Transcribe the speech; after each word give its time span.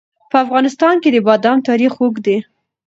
په 0.29 0.37
افغانستان 0.45 0.95
کې 1.03 1.09
د 1.11 1.17
بادام 1.27 1.57
تاریخ 1.69 1.91
اوږد 2.01 2.21
دی. 2.25 2.37